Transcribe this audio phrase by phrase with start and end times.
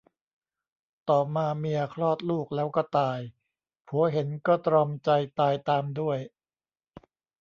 [1.09, 3.19] ต่อมาเมียคลอดลูกแล้วก็ตาย
[3.87, 6.19] ผัวเห็นก็ตรอมใจตายตามด้วย